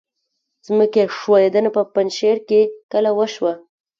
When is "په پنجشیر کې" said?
1.75-2.61